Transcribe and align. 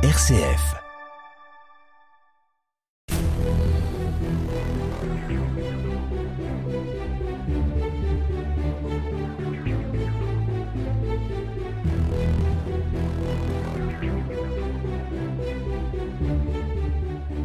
RCF. 0.00 0.76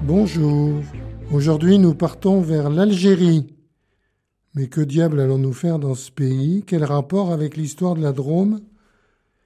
Bonjour. 0.03 0.83
Aujourd'hui, 1.31 1.79
nous 1.79 1.95
partons 1.95 2.39
vers 2.41 2.69
l'Algérie. 2.69 3.47
Mais 4.53 4.67
que 4.67 4.81
diable 4.81 5.19
allons-nous 5.19 5.53
faire 5.53 5.79
dans 5.79 5.95
ce 5.95 6.11
pays? 6.11 6.63
Quel 6.67 6.83
rapport 6.83 7.31
avec 7.31 7.57
l'histoire 7.57 7.95
de 7.95 8.03
la 8.03 8.11
Drôme? 8.11 8.61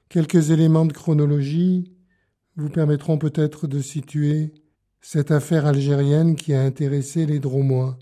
Quelques 0.10 0.52
éléments 0.52 0.86
de 0.86 0.92
chronologie 0.92 1.96
vous 2.58 2.70
permettront 2.70 3.18
peut-être 3.18 3.68
de 3.68 3.80
situer 3.80 4.52
cette 5.00 5.31
affaire 5.31 5.68
algérienne 5.68 6.36
qui 6.36 6.54
a 6.54 6.62
intéressé 6.62 7.26
les 7.26 7.40
Dromois. 7.40 7.98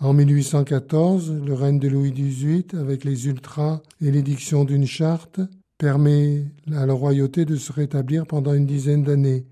En 0.00 0.12
1814, 0.12 1.32
le 1.44 1.54
règne 1.54 1.78
de 1.78 1.88
Louis 1.88 2.12
XVIII, 2.12 2.66
avec 2.74 3.04
les 3.04 3.28
ultras 3.28 3.80
et 4.00 4.10
l'édiction 4.10 4.64
d'une 4.64 4.86
charte, 4.86 5.40
permet 5.78 6.46
à 6.74 6.86
la 6.86 6.92
royauté 6.94 7.44
de 7.44 7.56
se 7.56 7.72
rétablir 7.72 8.26
pendant 8.26 8.54
une 8.54 8.66
dizaine 8.66 9.04
d'années. 9.04 9.46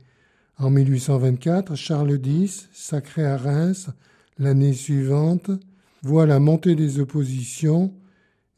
En 0.59 0.71
1824, 0.71 1.75
Charles 1.75 2.19
X, 2.25 2.69
sacré 2.73 3.25
à 3.25 3.37
Reims 3.37 3.91
l'année 4.39 4.73
suivante, 4.73 5.51
voit 6.03 6.27
la 6.27 6.41
montée 6.41 6.75
des 6.75 6.99
oppositions 6.99 7.93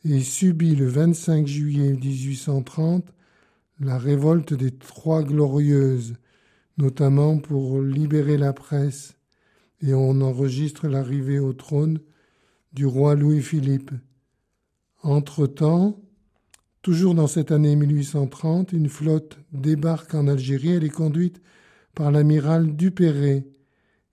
et 0.04 0.20
subit 0.20 0.76
le 0.76 0.86
25 0.86 1.46
juillet 1.46 1.92
1830 1.92 3.04
la 3.80 3.98
révolte 3.98 4.54
des 4.54 4.70
Trois 4.70 5.22
Glorieuses, 5.22 6.14
notamment 6.78 7.38
pour 7.38 7.80
libérer 7.80 8.36
la 8.36 8.52
presse, 8.52 9.16
et 9.82 9.94
on 9.94 10.20
enregistre 10.20 10.88
l'arrivée 10.88 11.38
au 11.38 11.52
trône 11.52 12.00
du 12.72 12.86
roi 12.86 13.14
Louis-Philippe. 13.14 13.90
Entre-temps, 15.02 16.00
toujours 16.82 17.14
dans 17.14 17.26
cette 17.26 17.52
année 17.52 17.76
1830, 17.76 18.72
une 18.72 18.88
flotte 18.88 19.38
débarque 19.52 20.14
en 20.14 20.28
Algérie. 20.28 20.72
Elle 20.72 20.84
est 20.84 20.88
conduite 20.88 21.42
par 21.94 22.10
l'amiral 22.10 22.74
Dupéré 22.74 23.46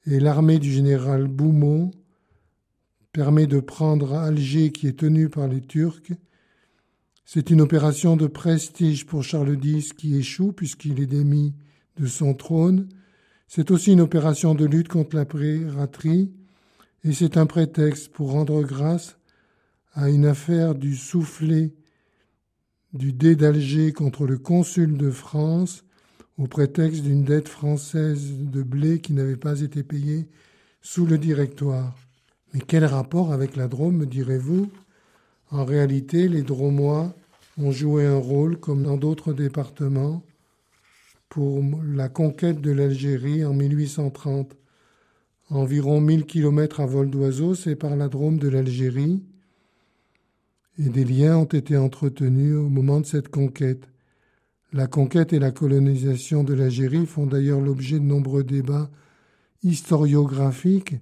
et 0.05 0.19
l'armée 0.19 0.59
du 0.59 0.71
général 0.71 1.27
Boumont 1.27 1.91
permet 3.13 3.47
de 3.47 3.59
prendre 3.59 4.13
Alger 4.13 4.71
qui 4.71 4.87
est 4.87 4.99
tenue 4.99 5.29
par 5.29 5.47
les 5.47 5.61
Turcs 5.61 6.11
c'est 7.25 7.49
une 7.49 7.61
opération 7.61 8.17
de 8.17 8.27
prestige 8.27 9.05
pour 9.05 9.23
Charles 9.23 9.57
X 9.63 9.93
qui 9.93 10.15
échoue 10.15 10.51
puisqu'il 10.51 10.99
est 10.99 11.07
démis 11.07 11.53
de 11.97 12.05
son 12.05 12.33
trône. 12.33 12.89
C'est 13.47 13.71
aussi 13.71 13.93
une 13.93 14.01
opération 14.01 14.55
de 14.55 14.65
lutte 14.65 14.89
contre 14.89 15.15
la 15.15 15.25
piraterie 15.25 16.31
et 17.03 17.13
c'est 17.13 17.37
un 17.37 17.45
prétexte 17.45 18.11
pour 18.11 18.31
rendre 18.31 18.61
grâce 18.63 19.17
à 19.93 20.09
une 20.09 20.25
affaire 20.25 20.75
du 20.75 20.95
soufflet 20.95 21.73
du 22.93 23.13
dé 23.13 23.35
d'Alger 23.35 23.91
contre 23.91 24.27
le 24.27 24.37
consul 24.37 24.97
de 24.97 25.09
France 25.09 25.83
au 26.37 26.47
prétexte 26.47 27.03
d'une 27.03 27.23
dette 27.23 27.47
française 27.47 28.33
de 28.39 28.63
blé 28.63 28.99
qui 28.99 29.13
n'avait 29.13 29.37
pas 29.37 29.61
été 29.61 29.83
payée 29.83 30.27
sous 30.81 31.05
le 31.05 31.17
directoire. 31.17 31.95
Mais 32.53 32.59
quel 32.59 32.85
rapport 32.85 33.31
avec 33.31 33.55
la 33.55 33.67
Drôme, 33.67 33.97
me 33.97 34.05
direz-vous? 34.05 34.69
En 35.53 35.65
réalité, 35.65 36.27
les 36.27 36.41
Dromois 36.41 37.15
ont 37.59 37.71
joué 37.71 38.07
un 38.07 38.17
rôle, 38.17 38.59
comme 38.59 38.81
dans 38.81 38.97
d'autres 38.97 39.33
départements, 39.33 40.23
pour 41.29 41.63
la 41.85 42.09
conquête 42.09 42.59
de 42.59 42.71
l'Algérie 42.71 43.45
en 43.45 43.53
1830. 43.53 44.57
Environ 45.51 46.01
1000 46.01 46.25
kilomètres 46.25 46.79
à 46.79 46.87
vol 46.87 47.11
d'oiseau 47.11 47.53
séparent 47.53 47.95
la 47.95 48.07
Drôme 48.07 48.39
de 48.39 48.49
l'Algérie 48.49 49.23
et 50.79 50.89
des 50.89 51.05
liens 51.05 51.37
ont 51.37 51.45
été 51.45 51.77
entretenus 51.77 52.55
au 52.55 52.67
moment 52.67 52.99
de 52.99 53.05
cette 53.05 53.29
conquête. 53.29 53.87
La 54.71 54.87
conquête 54.87 55.33
et 55.33 55.39
la 55.39 55.51
colonisation 55.51 56.43
de 56.43 56.55
l'Algérie 56.55 57.05
font 57.05 57.27
d'ailleurs 57.27 57.61
l'objet 57.61 57.99
de 57.99 58.05
nombreux 58.05 58.43
débats 58.43 58.89
historiographiques 59.61 60.95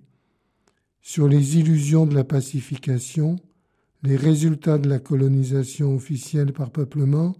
sur 1.01 1.29
les 1.29 1.57
illusions 1.57 2.05
de 2.05 2.13
la 2.13 2.25
pacification, 2.25 3.37
les 4.03 4.15
résultats 4.15 4.77
de 4.77 4.89
la 4.89 4.99
colonisation 4.99 5.95
officielle 5.95 6.53
par 6.53 6.71
peuplement, 6.71 7.35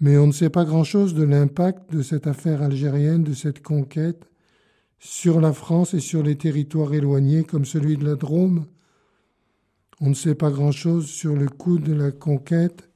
mais 0.00 0.16
on 0.16 0.28
ne 0.28 0.32
sait 0.32 0.50
pas 0.50 0.64
grand-chose 0.64 1.14
de 1.14 1.24
l'impact 1.24 1.92
de 1.92 2.02
cette 2.02 2.26
affaire 2.26 2.62
algérienne, 2.62 3.24
de 3.24 3.34
cette 3.34 3.62
conquête, 3.62 4.30
sur 4.98 5.40
la 5.40 5.52
France 5.52 5.94
et 5.94 6.00
sur 6.00 6.22
les 6.22 6.36
territoires 6.36 6.94
éloignés 6.94 7.44
comme 7.44 7.64
celui 7.64 7.96
de 7.96 8.04
la 8.04 8.14
Drôme. 8.14 8.66
On 10.00 10.10
ne 10.10 10.14
sait 10.14 10.34
pas 10.34 10.50
grand-chose 10.50 11.06
sur 11.06 11.34
le 11.34 11.48
coût 11.48 11.78
de 11.78 11.92
la 11.92 12.12
conquête 12.12 12.90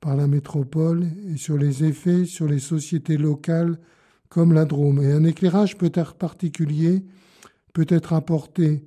par 0.00 0.16
la 0.16 0.26
métropole 0.26 1.06
et 1.32 1.36
sur 1.36 1.56
les 1.56 1.84
effets 1.84 2.24
sur 2.24 2.46
les 2.46 2.58
sociétés 2.58 3.16
locales 3.16 3.78
comme 4.28 4.52
la 4.52 4.64
Drôme. 4.64 5.02
Et 5.02 5.12
un 5.12 5.24
éclairage 5.24 5.76
peut-être 5.76 6.14
particulier 6.14 7.04
peut 7.72 7.86
être 7.88 8.12
apporté 8.12 8.84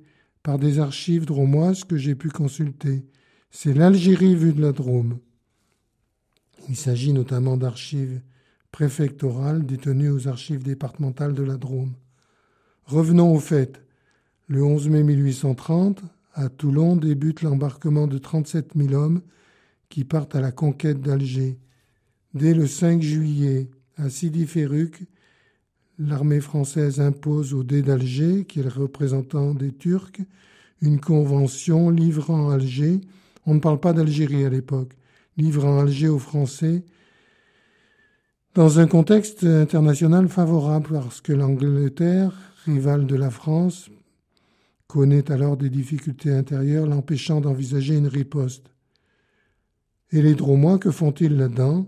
par 0.48 0.58
des 0.58 0.78
archives 0.78 1.26
dromoises 1.26 1.84
que 1.84 1.98
j'ai 1.98 2.14
pu 2.14 2.30
consulter. 2.30 3.04
C'est 3.50 3.74
l'Algérie 3.74 4.34
vue 4.34 4.54
de 4.54 4.62
la 4.62 4.72
Drôme. 4.72 5.18
Il 6.70 6.76
s'agit 6.76 7.12
notamment 7.12 7.58
d'archives 7.58 8.22
préfectorales 8.72 9.66
détenues 9.66 10.08
aux 10.08 10.26
archives 10.26 10.62
départementales 10.62 11.34
de 11.34 11.42
la 11.42 11.58
Drôme. 11.58 11.92
Revenons 12.86 13.34
au 13.34 13.38
fait. 13.40 13.84
Le 14.46 14.64
11 14.64 14.88
mai 14.88 15.02
1830, 15.02 16.00
à 16.32 16.48
Toulon 16.48 16.96
débute 16.96 17.42
l'embarquement 17.42 18.06
de 18.06 18.16
37 18.16 18.72
000 18.74 18.94
hommes 18.94 19.20
qui 19.90 20.04
partent 20.04 20.34
à 20.34 20.40
la 20.40 20.50
conquête 20.50 21.02
d'Alger. 21.02 21.58
Dès 22.32 22.54
le 22.54 22.66
5 22.66 23.02
juillet, 23.02 23.68
à 23.98 24.08
Sidi 24.08 24.46
Ferruc, 24.46 25.06
l'armée 25.98 26.40
française 26.40 27.00
impose 27.00 27.54
au 27.54 27.62
dé 27.62 27.82
d'Alger, 27.82 28.44
qui 28.44 28.60
est 28.60 28.64
le 28.64 28.68
représentant 28.68 29.54
des 29.54 29.72
Turcs, 29.72 30.20
une 30.80 31.00
convention 31.00 31.90
livrant 31.90 32.50
Alger, 32.50 33.00
on 33.46 33.54
ne 33.54 33.60
parle 33.60 33.80
pas 33.80 33.92
d'Algérie 33.92 34.44
à 34.44 34.50
l'époque, 34.50 34.92
livrant 35.36 35.80
Alger 35.80 36.08
aux 36.08 36.18
Français 36.18 36.84
dans 38.54 38.80
un 38.80 38.86
contexte 38.86 39.44
international 39.44 40.28
favorable 40.28 40.88
parce 40.92 41.20
que 41.20 41.32
l'Angleterre, 41.32 42.32
rivale 42.64 43.06
de 43.06 43.14
la 43.14 43.30
France, 43.30 43.88
connaît 44.88 45.30
alors 45.30 45.56
des 45.56 45.70
difficultés 45.70 46.32
intérieures 46.32 46.86
l'empêchant 46.86 47.40
d'envisager 47.40 47.96
une 47.96 48.08
riposte. 48.08 48.70
Et 50.10 50.22
les 50.22 50.34
Dromois, 50.34 50.78
que 50.78 50.90
font-ils 50.90 51.36
là-dedans? 51.36 51.86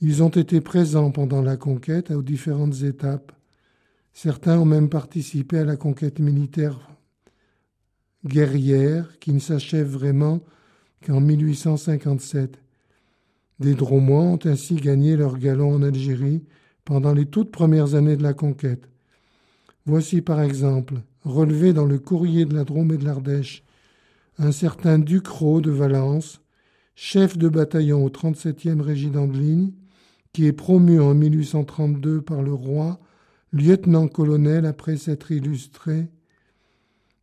Ils 0.00 0.22
ont 0.22 0.30
été 0.30 0.60
présents 0.60 1.10
pendant 1.10 1.42
la 1.42 1.56
conquête 1.56 2.10
aux 2.10 2.22
différentes 2.22 2.82
étapes. 2.82 3.32
Certains 4.12 4.58
ont 4.58 4.64
même 4.64 4.88
participé 4.88 5.58
à 5.58 5.64
la 5.64 5.76
conquête 5.76 6.18
militaire 6.18 6.78
guerrière 8.24 9.18
qui 9.18 9.32
ne 9.32 9.38
s'achève 9.38 9.88
vraiment 9.88 10.40
qu'en 11.06 11.20
1857. 11.20 12.58
Des 13.60 13.74
Dromois 13.74 14.22
ont 14.22 14.38
ainsi 14.44 14.76
gagné 14.76 15.16
leur 15.16 15.38
galon 15.38 15.74
en 15.74 15.82
Algérie 15.82 16.44
pendant 16.84 17.12
les 17.12 17.26
toutes 17.26 17.50
premières 17.50 17.94
années 17.94 18.16
de 18.16 18.22
la 18.22 18.32
conquête. 18.32 18.88
Voici 19.86 20.22
par 20.22 20.40
exemple, 20.40 20.94
relevé 21.24 21.72
dans 21.72 21.84
le 21.84 21.98
courrier 21.98 22.46
de 22.46 22.54
la 22.54 22.64
Drôme 22.64 22.92
et 22.92 22.98
de 22.98 23.04
l'Ardèche, 23.04 23.64
un 24.38 24.52
certain 24.52 24.98
Ducrot 24.98 25.60
de 25.60 25.70
Valence, 25.70 26.40
chef 26.94 27.36
de 27.36 27.48
bataillon 27.48 28.04
au 28.04 28.08
37e 28.08 28.80
régiment 28.80 29.26
de 29.26 29.36
ligne, 29.36 29.72
qui 30.32 30.46
est 30.46 30.52
promu 30.52 31.00
en 31.00 31.14
1832 31.14 32.22
par 32.22 32.42
le 32.42 32.52
roi, 32.52 33.00
lieutenant-colonel 33.52 34.64
après 34.64 34.96
s'être 34.96 35.32
illustré 35.32 36.08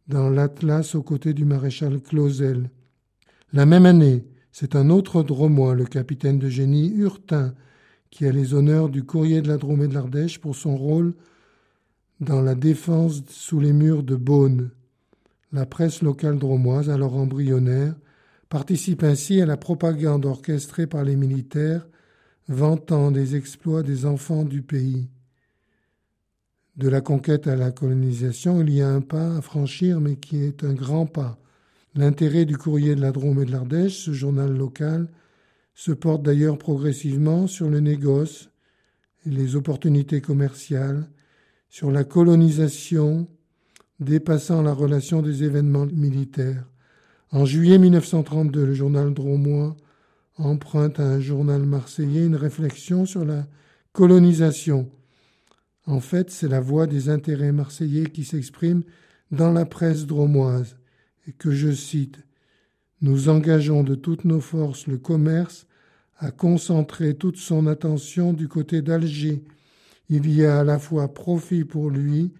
dans 0.07 0.29
l'Atlas 0.29 0.95
aux 0.95 1.03
côtés 1.03 1.33
du 1.33 1.45
maréchal 1.45 2.01
Clausel. 2.01 2.69
La 3.53 3.65
même 3.65 3.85
année, 3.85 4.25
c'est 4.51 4.75
un 4.75 4.89
autre 4.89 5.23
dromois, 5.23 5.75
le 5.75 5.85
capitaine 5.85 6.39
de 6.39 6.49
génie 6.49 6.89
Hurtin, 6.89 7.53
qui 8.09 8.25
a 8.25 8.31
les 8.31 8.53
honneurs 8.53 8.89
du 8.89 9.03
courrier 9.03 9.41
de 9.41 9.47
la 9.47 9.57
Drôme 9.57 9.83
et 9.83 9.87
de 9.87 9.93
l'Ardèche 9.93 10.39
pour 10.39 10.55
son 10.55 10.75
rôle 10.75 11.13
dans 12.19 12.41
la 12.41 12.55
défense 12.55 13.21
sous 13.29 13.59
les 13.59 13.73
murs 13.73 14.03
de 14.03 14.15
Beaune. 14.15 14.71
La 15.51 15.65
presse 15.65 16.01
locale 16.01 16.39
dromoise, 16.39 16.89
alors 16.89 17.15
embryonnaire, 17.15 17.95
participe 18.49 19.03
ainsi 19.03 19.41
à 19.41 19.45
la 19.45 19.57
propagande 19.57 20.25
orchestrée 20.25 20.87
par 20.87 21.03
les 21.03 21.15
militaires 21.15 21.87
vantant 22.47 23.11
les 23.11 23.35
exploits 23.35 23.83
des 23.83 24.05
enfants 24.05 24.43
du 24.43 24.61
pays. 24.61 25.09
De 26.75 26.89
la 26.89 27.01
conquête 27.01 27.47
à 27.47 27.55
la 27.55 27.71
colonisation, 27.71 28.61
il 28.61 28.69
y 28.69 28.81
a 28.81 28.89
un 28.89 29.01
pas 29.01 29.37
à 29.37 29.41
franchir, 29.41 29.99
mais 29.99 30.15
qui 30.15 30.43
est 30.43 30.63
un 30.63 30.73
grand 30.73 31.05
pas. 31.05 31.39
L'intérêt 31.95 32.45
du 32.45 32.57
courrier 32.57 32.95
de 32.95 33.01
la 33.01 33.11
Drôme 33.11 33.41
et 33.41 33.45
de 33.45 33.51
l'Ardèche, 33.51 34.05
ce 34.05 34.11
journal 34.11 34.55
local, 34.55 35.09
se 35.73 35.91
porte 35.91 36.23
d'ailleurs 36.23 36.57
progressivement 36.57 37.47
sur 37.47 37.69
le 37.69 37.79
négoce 37.79 38.49
et 39.25 39.29
les 39.29 39.55
opportunités 39.55 40.21
commerciales, 40.21 41.09
sur 41.69 41.91
la 41.91 42.03
colonisation 42.03 43.27
dépassant 43.99 44.61
la 44.61 44.73
relation 44.73 45.21
des 45.21 45.43
événements 45.43 45.87
militaires. 45.87 46.65
En 47.31 47.45
juillet 47.45 47.77
1932, 47.77 48.65
le 48.65 48.73
journal 48.73 49.13
Dromois 49.13 49.75
emprunte 50.37 50.99
à 50.99 51.07
un 51.07 51.19
journal 51.19 51.63
marseillais 51.63 52.25
une 52.25 52.35
réflexion 52.35 53.05
sur 53.05 53.25
la 53.25 53.47
colonisation. 53.91 54.89
En 55.85 55.99
fait, 55.99 56.29
c'est 56.29 56.47
la 56.47 56.59
voix 56.59 56.85
des 56.85 57.09
intérêts 57.09 57.51
marseillais 57.51 58.09
qui 58.09 58.23
s'exprime 58.23 58.83
dans 59.31 59.51
la 59.51 59.65
presse 59.65 60.05
dromoise, 60.05 60.77
et 61.27 61.33
que 61.33 61.51
je 61.51 61.71
cite 61.71 62.19
Nous 63.01 63.29
engageons 63.29 63.83
de 63.83 63.95
toutes 63.95 64.25
nos 64.25 64.39
forces 64.39 64.87
le 64.87 64.97
commerce 64.97 65.67
à 66.17 66.31
concentrer 66.31 67.15
toute 67.15 67.37
son 67.37 67.67
attention 67.67 68.33
du 68.33 68.47
côté 68.47 68.81
d'Alger. 68.81 69.43
Il 70.09 70.31
y 70.31 70.45
a 70.45 70.59
à 70.59 70.63
la 70.63 70.79
fois 70.79 71.13
profit 71.13 71.63
pour 71.63 71.89
lui 71.89 72.33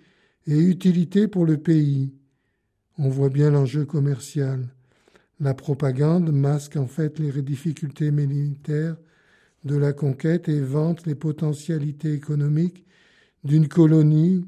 et 0.46 0.58
utilité 0.58 1.28
pour 1.28 1.46
le 1.46 1.58
pays. 1.58 2.14
On 2.98 3.10
voit 3.10 3.30
bien 3.30 3.52
l'enjeu 3.52 3.86
commercial. 3.86 4.74
La 5.40 5.54
propagande 5.54 6.32
masque 6.32 6.78
en 6.78 6.88
fait 6.88 7.20
les 7.20 7.42
difficultés 7.44 8.10
militaires 8.10 8.98
de 9.66 9.76
la 9.76 9.94
conquête 9.94 10.50
et 10.50 10.62
vante 10.62 11.06
les 11.06 11.14
potentialités 11.14 12.14
économiques 12.14 12.86
d'une 13.44 13.68
colonie. 13.68 14.46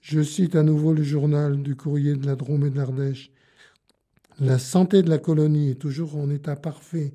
Je 0.00 0.22
cite 0.22 0.54
à 0.54 0.62
nouveau 0.62 0.92
le 0.92 1.02
journal 1.02 1.62
du 1.62 1.74
courrier 1.74 2.14
de 2.14 2.26
la 2.26 2.36
Drôme 2.36 2.66
et 2.66 2.70
de 2.70 2.76
l'Ardèche. 2.76 3.32
La 4.38 4.58
santé 4.58 5.02
de 5.02 5.10
la 5.10 5.18
colonie 5.18 5.70
est 5.70 5.80
toujours 5.80 6.16
en 6.16 6.30
état 6.30 6.54
parfait. 6.54 7.14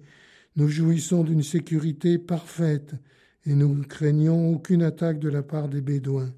Nous 0.57 0.67
jouissons 0.67 1.23
d'une 1.23 1.43
sécurité 1.43 2.17
parfaite 2.17 2.95
et 3.45 3.55
nous 3.55 3.81
craignons 3.83 4.53
aucune 4.53 4.83
attaque 4.83 5.19
de 5.19 5.29
la 5.29 5.41
part 5.41 5.69
des 5.69 5.81
Bédouins. 5.81 6.33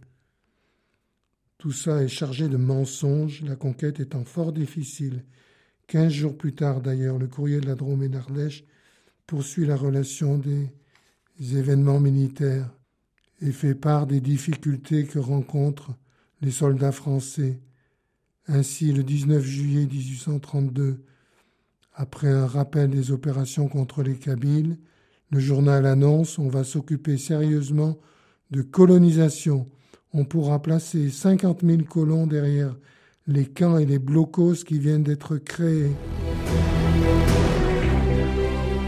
Tout 1.57 1.71
ça 1.71 2.03
est 2.03 2.09
chargé 2.09 2.49
de 2.49 2.57
mensonges, 2.57 3.41
la 3.41 3.55
conquête 3.55 3.99
étant 3.99 4.25
fort 4.25 4.51
difficile. 4.51 5.23
Quinze 5.93 6.11
jours 6.11 6.35
plus 6.35 6.55
tard, 6.55 6.81
d'ailleurs, 6.81 7.19
le 7.19 7.27
courrier 7.27 7.59
de 7.59 7.67
la 7.67 7.75
Drôme 7.75 8.01
et 8.01 8.09
d'Ardèche 8.09 8.63
poursuit 9.27 9.67
la 9.67 9.75
relation 9.75 10.39
des 10.39 10.71
événements 11.39 11.99
militaires 11.99 12.67
et 13.41 13.51
fait 13.51 13.75
part 13.75 14.07
des 14.07 14.19
difficultés 14.19 15.05
que 15.05 15.19
rencontrent 15.19 15.91
les 16.41 16.49
soldats 16.49 16.91
français. 16.91 17.59
Ainsi, 18.47 18.91
le 18.91 19.03
19 19.03 19.43
juillet 19.43 19.85
1832, 19.85 21.03
après 21.93 22.31
un 22.31 22.47
rappel 22.47 22.89
des 22.89 23.11
opérations 23.11 23.67
contre 23.67 24.01
les 24.01 24.15
Kabyles, 24.15 24.79
le 25.29 25.39
journal 25.39 25.85
annonce 25.85 26.39
on 26.39 26.47
va 26.49 26.63
s'occuper 26.63 27.19
sérieusement 27.19 27.99
de 28.49 28.63
colonisation 28.63 29.69
on 30.11 30.25
pourra 30.25 30.59
placer 30.59 31.11
50 31.11 31.61
000 31.63 31.83
colons 31.83 32.25
derrière 32.25 32.75
les 33.25 33.45
camps 33.45 33.77
et 33.77 33.85
les 33.85 33.99
blocos 33.99 34.65
qui 34.65 34.79
viennent 34.79 35.03
d'être 35.03 35.37
créés. 35.37 35.91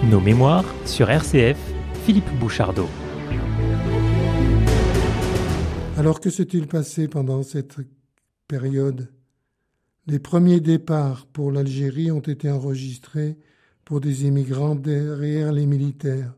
Nos 0.10 0.20
mémoires 0.20 0.66
sur 0.86 1.10
RCF, 1.10 1.58
Philippe 2.04 2.30
Bouchardot. 2.38 2.90
Alors 5.98 6.20
que 6.20 6.30
s'est-il 6.30 6.68
passé 6.68 7.08
pendant 7.08 7.44
cette 7.44 7.78
période? 8.46 9.10
Les 10.06 10.20
premiers 10.20 10.60
départs 10.60 11.28
pour 11.28 11.50
l'Algérie 11.54 12.12
ont 12.12 12.20
été 12.20 12.52
enregistrés 12.52 13.38
pour 13.86 14.02
des 14.02 14.26
immigrants 14.26 14.76
derrière 14.76 15.54
les 15.54 15.66
militaires. 15.66 16.34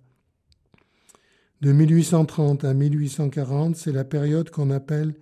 De 1.61 1.71
1830 1.71 2.63
à 2.63 2.75
1840, 2.75 3.75
c'est 3.75 3.91
la 3.91 4.03
période 4.03 4.51
qu'on 4.51 4.69
appelle 4.69 5.15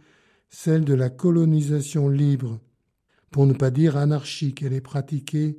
celle 0.49 0.83
de 0.83 0.93
la 0.93 1.09
colonisation 1.09 2.09
libre, 2.09 2.59
pour 3.31 3.45
ne 3.45 3.53
pas 3.53 3.71
dire 3.71 3.97
anarchique. 3.97 4.61
Elle 4.61 4.73
est 4.73 4.81
pratiquée. 4.81 5.57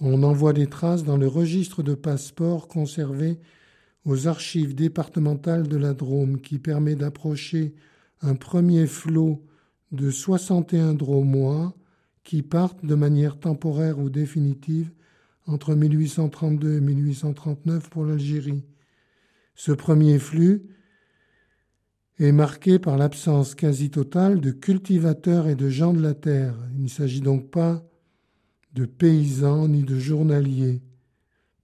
On 0.00 0.22
en 0.22 0.32
voit 0.32 0.52
des 0.52 0.66
traces 0.66 1.04
dans 1.04 1.16
le 1.16 1.28
registre 1.28 1.82
de 1.82 1.94
passeports 1.94 2.68
conservé 2.68 3.38
aux 4.04 4.28
archives 4.28 4.74
départementales 4.74 5.68
de 5.68 5.76
la 5.76 5.94
Drôme, 5.94 6.40
qui 6.40 6.58
permet 6.58 6.94
d'approcher 6.94 7.74
un 8.20 8.34
premier 8.34 8.86
flot 8.86 9.42
de 9.92 10.10
61 10.10 10.94
dromois 10.94 11.74
qui 12.22 12.42
partent 12.42 12.84
de 12.84 12.94
manière 12.94 13.38
temporaire 13.38 13.98
ou 13.98 14.10
définitive 14.10 14.92
entre 15.46 15.74
1832 15.74 16.76
et 16.76 16.80
1839 16.80 17.90
pour 17.90 18.04
l'Algérie. 18.04 18.64
Ce 19.54 19.72
premier 19.72 20.18
flux 20.18 20.62
est 22.18 22.32
marqué 22.32 22.78
par 22.78 22.96
l'absence 22.96 23.54
quasi 23.54 23.90
totale 23.90 24.40
de 24.40 24.50
cultivateurs 24.50 25.48
et 25.48 25.56
de 25.56 25.68
gens 25.68 25.92
de 25.92 26.00
la 26.00 26.14
terre. 26.14 26.54
Il 26.76 26.84
ne 26.84 26.88
s'agit 26.88 27.20
donc 27.20 27.50
pas 27.50 27.82
de 28.74 28.84
paysans 28.84 29.68
ni 29.68 29.82
de 29.82 29.98
journaliers. 29.98 30.80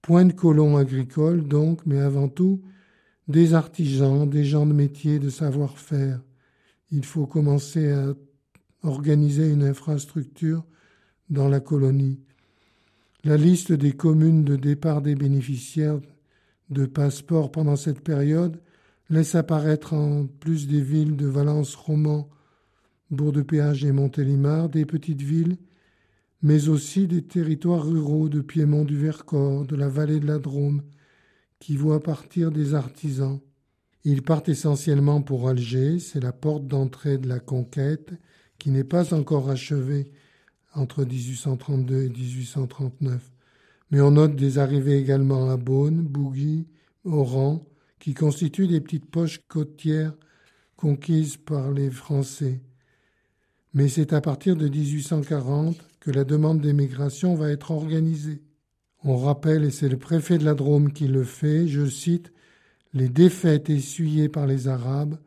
Point 0.02 0.26
de 0.26 0.32
colons 0.32 0.76
agricoles 0.76 1.46
donc, 1.46 1.84
mais 1.86 2.00
avant 2.00 2.28
tout 2.28 2.62
des 3.28 3.54
artisans, 3.54 4.28
des 4.28 4.44
gens 4.44 4.66
de 4.66 4.72
métier, 4.72 5.18
de 5.20 5.30
savoir-faire. 5.30 6.20
Il 6.90 7.04
faut 7.04 7.26
commencer 7.26 7.92
à 7.92 8.14
organiser 8.82 9.48
une 9.48 9.62
infrastructure 9.62 10.64
dans 11.28 11.48
la 11.48 11.60
colonie. 11.60 12.18
La 13.22 13.36
liste 13.36 13.72
des 13.72 13.92
communes 13.92 14.44
de 14.44 14.56
départ 14.56 15.02
des 15.02 15.14
bénéficiaires 15.14 16.00
de 16.70 16.86
passeport 16.86 17.52
pendant 17.52 17.76
cette 17.76 18.00
période 18.00 18.60
laisse 19.10 19.34
apparaître 19.34 19.92
en 19.92 20.26
plus 20.26 20.66
des 20.66 20.80
villes 20.80 21.16
de 21.16 21.26
Valence, 21.26 21.74
Romans, 21.74 22.30
Bourg-de-Péage 23.10 23.84
et 23.84 23.92
Montélimar, 23.92 24.68
des 24.68 24.86
petites 24.86 25.20
villes, 25.20 25.58
mais 26.42 26.68
aussi 26.68 27.06
des 27.06 27.22
territoires 27.22 27.84
ruraux 27.84 28.28
de 28.28 28.40
Piémont 28.40 28.84
du 28.84 28.96
Vercors, 28.96 29.66
de 29.66 29.76
la 29.76 29.88
vallée 29.88 30.20
de 30.20 30.26
la 30.26 30.38
Drôme, 30.38 30.82
qui 31.58 31.76
voient 31.76 32.02
partir 32.02 32.50
des 32.50 32.74
artisans. 32.74 33.40
Ils 34.04 34.22
partent 34.22 34.48
essentiellement 34.48 35.20
pour 35.20 35.48
Alger, 35.48 35.98
c'est 35.98 36.22
la 36.22 36.32
porte 36.32 36.66
d'entrée 36.66 37.18
de 37.18 37.28
la 37.28 37.40
conquête, 37.40 38.14
qui 38.58 38.70
n'est 38.70 38.84
pas 38.84 39.12
encore 39.12 39.50
achevée 39.50 40.10
entre 40.72 41.04
1832 41.04 42.04
et 42.04 42.08
1839 42.08 43.30
mais 43.90 44.00
on 44.00 44.12
note 44.12 44.36
des 44.36 44.58
arrivées 44.58 44.98
également 44.98 45.50
à 45.50 45.56
Beaune, 45.56 46.02
Bougy, 46.02 46.66
Oran, 47.04 47.66
qui 48.00 48.14
constituent 48.14 48.66
des 48.66 48.80
petites 48.80 49.08
poches 49.08 49.40
côtières 49.46 50.16
conquises 50.76 51.36
par 51.36 51.70
les 51.70 51.90
Français. 51.90 52.60
Mais 53.74 53.88
c'est 53.88 54.12
à 54.12 54.20
partir 54.20 54.56
de 54.56 54.68
1840 54.68 55.76
que 56.00 56.10
la 56.10 56.24
demande 56.24 56.60
d'émigration 56.60 57.36
va 57.36 57.50
être 57.50 57.70
organisée. 57.70 58.42
On 59.04 59.16
rappelle, 59.16 59.64
et 59.64 59.70
c'est 59.70 59.88
le 59.88 59.98
préfet 59.98 60.38
de 60.38 60.44
la 60.44 60.54
Drôme 60.54 60.92
qui 60.92 61.06
le 61.06 61.24
fait, 61.24 61.68
je 61.68 61.86
cite, 61.86 62.32
Les 62.92 63.08
défaites 63.08 63.70
essuyées 63.70 64.28
par 64.28 64.46
les 64.46 64.66
Arabes 64.66 65.18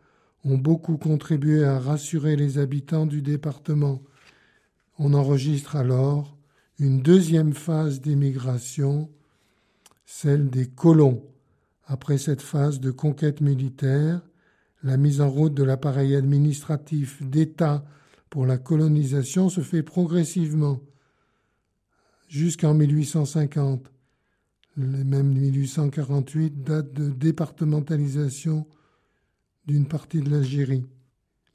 ont 0.44 0.58
beaucoup 0.58 0.98
contribué 0.98 1.64
à 1.64 1.80
rassurer 1.80 2.36
les 2.36 2.58
habitants 2.58 3.06
du 3.06 3.22
département. 3.22 4.02
On 5.00 5.14
enregistre 5.14 5.76
alors 5.76 6.36
une 6.80 7.02
deuxième 7.02 7.54
phase 7.54 8.02
d'émigration, 8.02 9.10
celle 10.06 10.50
des 10.50 10.68
colons. 10.68 11.24
Après 11.86 12.18
cette 12.18 12.42
phase 12.42 12.80
de 12.80 12.92
conquête 12.92 13.42
militaire, 13.42 14.22
la 14.84 14.98
mise 14.98 15.22
en 15.22 15.30
route 15.30 15.54
de 15.54 15.64
l'appareil 15.64 16.16
administratif 16.16 17.22
d'État 17.24 17.84
pour 18.30 18.46
la 18.46 18.58
colonisation 18.58 19.50
se 19.50 19.62
fait 19.62 19.84
progressivement 19.84 20.80
jusqu'en 22.28 22.74
1850. 22.74 23.92
Même 24.76 25.34
1848 25.34 26.64
date 26.64 26.94
de 26.94 27.12
départementalisation 27.12 28.66
d'une 29.68 29.88
partie 29.88 30.20
de 30.20 30.32
l'Algérie. 30.32 30.86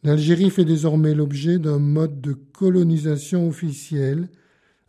L'Algérie 0.04 0.50
fait 0.50 0.64
désormais 0.64 1.14
l'objet 1.14 1.58
d'un 1.58 1.80
mode 1.80 2.20
de 2.20 2.32
colonisation 2.32 3.48
officiel 3.48 4.28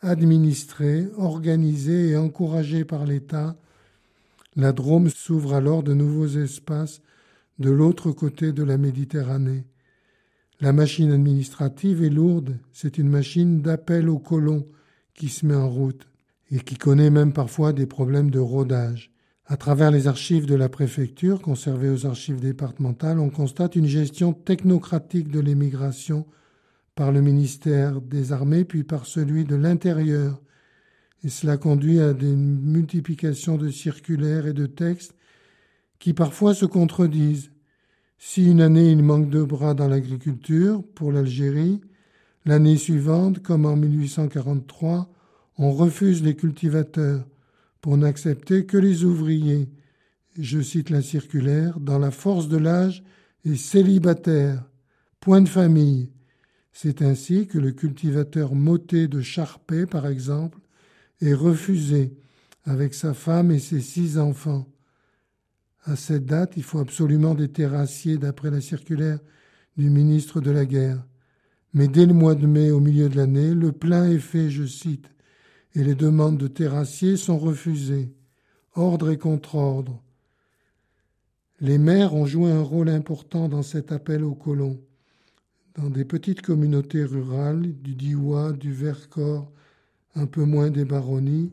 administrée, 0.01 1.08
organisée 1.17 2.10
et 2.10 2.17
encouragée 2.17 2.86
par 2.86 3.05
l'État, 3.05 3.58
la 4.60 4.74
Drôme 4.74 5.10
s'ouvre 5.10 5.54
alors 5.54 5.84
de 5.84 5.94
nouveaux 5.94 6.28
espaces 6.28 7.01
de 7.60 7.70
l'autre 7.70 8.12
côté 8.12 8.51
de 8.51 8.63
la 8.63 8.78
Méditerranée. 8.78 9.66
La 10.60 10.74
machine 10.74 11.12
administrative 11.12 12.04
est 12.04 12.10
lourde, 12.10 12.58
c'est 12.74 12.98
une 12.98 13.10
machine 13.10 13.62
d'appel 13.62 14.10
aux 14.10 14.20
colons 14.20 14.68
qui 15.13 15.30
se 15.30 15.46
met 15.46 15.56
en 15.56 15.70
route 15.70 16.08
et 16.51 16.60
qui 16.60 16.75
connaît 16.75 17.10
même 17.10 17.32
parfois 17.32 17.72
des 17.72 17.86
problèmes 17.86 18.32
de 18.32 18.39
rodage. 18.39 19.12
À 19.46 19.56
travers 19.56 19.92
les 19.92 20.08
archives 20.08 20.46
de 20.46 20.56
la 20.56 20.68
préfecture, 20.68 21.42
conservées 21.42 21.89
aux 21.89 22.06
archives 22.06 22.42
départementales, 22.42 23.20
on 23.20 23.30
constate 23.30 23.78
une 23.78 23.88
gestion 23.88 24.34
technocratique 24.34 25.30
de 25.30 25.39
l'émigration 25.39 26.28
par 26.96 27.13
le 27.13 27.22
ministère 27.22 28.01
des 28.01 28.34
Armées, 28.34 28.66
puis 28.66 28.84
par 28.84 29.06
celui 29.06 29.46
de 29.46 29.56
l'Intérieur. 29.56 30.42
Et 31.24 31.30
cela 31.30 31.58
conduit 31.58 32.00
à 32.00 32.14
des 32.14 32.36
multiplications 32.36 33.58
de 33.58 33.70
circulaires 33.70 34.48
et 34.48 34.54
de 34.54 34.66
textes 34.66 35.16
qui 36.00 36.14
parfois 36.14 36.54
se 36.54 36.66
contredisent. 36.66 37.52
Si 38.18 38.50
une 38.50 38.62
année 38.62 38.92
il 38.92 39.04
manque 39.04 39.30
de 39.30 39.44
bras 39.44 39.74
dans 39.74 39.88
l'agriculture 39.88 40.84
pour 40.96 41.12
l'Algérie, 41.12 41.82
l'année 42.46 42.78
suivante, 42.78 43.42
comme 43.42 43.66
en 43.66 43.76
1843, 43.76 45.10
on 45.58 45.72
refuse 45.72 46.24
les 46.24 46.36
cultivateurs 46.36 47.26
pour 47.82 47.98
n'accepter 47.98 48.66
que 48.66 48.78
les 48.78 49.04
ouvriers. 49.04 49.70
Je 50.38 50.62
cite 50.62 50.90
la 50.90 51.02
circulaire, 51.02 51.80
dans 51.80 52.00
la 52.00 52.12
force 52.12 52.48
de 52.48 52.58
l'âge 52.58 53.04
et 53.46 53.56
célibataire, 53.56 54.64
point 55.20 55.42
de 55.42 55.50
famille. 55.50 56.10
C'est 56.72 57.02
ainsi 57.02 57.48
que 57.48 57.58
le 57.58 57.72
cultivateur 57.72 58.56
moté 58.56 59.08
de 59.08 59.22
Charpé, 59.22 59.86
par 59.86 60.08
exemple, 60.08 60.60
est 61.22 61.34
refusé 61.34 62.14
avec 62.66 62.94
sa 62.94 63.14
femme 63.14 63.52
et 63.52 63.60
ses 63.60 63.82
six 63.82 64.18
enfants. 64.18 64.68
À 65.84 65.96
cette 65.96 66.26
date, 66.26 66.54
il 66.58 66.64
faut 66.64 66.80
absolument 66.80 67.36
des 67.36 67.50
terrassiers 67.50 68.18
d'après 68.18 68.52
la 68.52 68.62
circulaire 68.62 69.20
du 69.78 69.90
ministre 69.90 70.42
de 70.42 70.52
la 70.52 70.66
Guerre. 70.66 71.04
Mais 71.74 71.88
dès 71.88 72.06
le 72.06 72.14
mois 72.14 72.36
de 72.36 72.48
mai, 72.48 72.72
au 72.72 72.80
milieu 72.80 73.10
de 73.10 73.16
l'année, 73.16 73.54
le 73.54 73.72
plein 73.72 74.10
est 74.10 74.20
fait, 74.20 74.50
je 74.50 74.66
cite, 74.66 75.10
et 75.76 75.84
les 75.84 75.96
demandes 75.96 76.38
de 76.38 76.48
terrassiers 76.48 77.16
sont 77.16 77.38
refusées. 77.38 78.12
Ordre 78.76 79.12
et 79.12 79.18
contre-ordre. 79.18 80.04
Les 81.60 81.78
maires 81.78 82.14
ont 82.14 82.26
joué 82.26 82.52
un 82.52 82.62
rôle 82.62 82.90
important 82.90 83.50
dans 83.50 83.64
cet 83.64 83.92
appel 83.92 84.24
aux 84.24 84.36
colons. 84.36 84.80
Dans 85.76 85.90
des 85.90 86.06
petites 86.06 86.42
communautés 86.42 87.04
rurales, 87.04 87.74
du 87.82 87.96
Diois, 87.96 88.54
du 88.54 88.72
Vercors, 88.72 89.52
un 90.16 90.25
peu 90.25 90.44
moins 90.44 90.70
des 90.70 90.86
baronnies, 90.86 91.51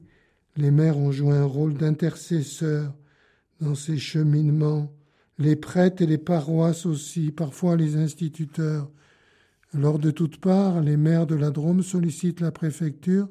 les 0.56 0.70
maires 0.70 0.98
ont 0.98 1.12
joué 1.12 1.36
un 1.36 1.44
rôle 1.44 1.74
d'intercesseurs 1.74 2.94
dans 3.60 3.74
ces 3.74 3.98
cheminements, 3.98 4.90
les 5.38 5.56
prêtres 5.56 6.02
et 6.02 6.06
les 6.06 6.18
paroisses 6.18 6.86
aussi, 6.86 7.30
parfois 7.30 7.76
les 7.76 7.96
instituteurs. 7.96 8.90
Lors 9.74 9.98
de 9.98 10.10
toutes 10.10 10.40
parts, 10.40 10.80
les 10.80 10.96
maires 10.96 11.26
de 11.26 11.34
la 11.34 11.50
Drôme 11.50 11.82
sollicitent 11.82 12.40
la 12.40 12.52
préfecture 12.52 13.28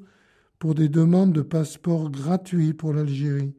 pour 0.60 0.75
des 0.75 0.89
demandes 0.89 1.34
de 1.34 1.41
passeport 1.41 2.12
gratuits 2.12 2.74
pour 2.74 2.94
l'Algérie. 2.94 3.55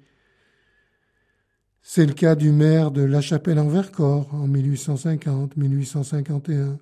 C'est 1.82 2.06
le 2.06 2.14
cas 2.14 2.34
du 2.34 2.52
maire 2.52 2.90
de 2.90 3.02
La 3.02 3.20
Chapelle 3.20 3.60
en 3.60 3.68
Vercors 3.68 4.34
en 4.34 4.48
1850-1851, 4.48 6.78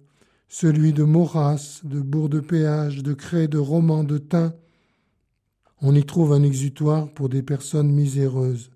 celui 0.48 0.94
de 0.94 1.04
Maurras, 1.04 1.80
de 1.84 2.00
Bourg-de-Péage, 2.00 3.02
de 3.02 3.12
Cré, 3.12 3.48
de 3.48 3.58
Romans, 3.58 4.04
de 4.04 4.16
Tain. 4.18 4.54
On 5.80 5.94
y 5.94 6.04
trouve 6.04 6.32
un 6.32 6.42
exutoire 6.42 7.12
pour 7.12 7.28
des 7.28 7.42
personnes 7.42 7.92
miséreuses. 7.92 8.70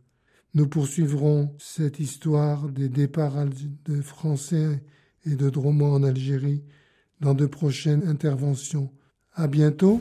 Nous 0.54 0.66
poursuivrons 0.66 1.54
cette 1.58 2.00
histoire 2.00 2.68
des 2.68 2.88
départs 2.88 3.44
de 3.84 4.00
Français 4.02 4.82
et 5.24 5.36
de 5.36 5.50
Dromont 5.50 5.92
en 5.92 6.02
Algérie 6.02 6.64
dans 7.20 7.34
de 7.34 7.46
prochaines 7.46 8.06
interventions. 8.06 8.90
À 9.34 9.46
bientôt. 9.46 10.00